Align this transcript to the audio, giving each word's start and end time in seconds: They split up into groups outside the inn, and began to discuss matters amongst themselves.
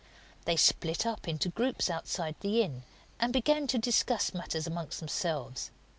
They 0.45 0.55
split 0.55 1.05
up 1.05 1.27
into 1.27 1.49
groups 1.49 1.87
outside 1.87 2.33
the 2.39 2.63
inn, 2.63 2.81
and 3.19 3.31
began 3.31 3.67
to 3.67 3.77
discuss 3.77 4.33
matters 4.33 4.65
amongst 4.65 4.97
themselves. 4.99 5.69